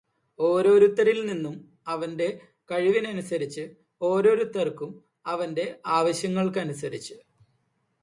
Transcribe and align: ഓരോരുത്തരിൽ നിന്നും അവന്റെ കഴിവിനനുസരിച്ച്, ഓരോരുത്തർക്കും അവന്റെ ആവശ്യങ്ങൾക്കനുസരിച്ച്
ഓരോരുത്തരിൽ 0.39 1.25
നിന്നും 1.25 1.55
അവന്റെ 1.87 2.29
കഴിവിനനുസരിച്ച്, 2.71 3.63
ഓരോരുത്തർക്കും 4.01 4.91
അവന്റെ 5.25 5.65
ആവശ്യങ്ങൾക്കനുസരിച്ച് 5.87 7.15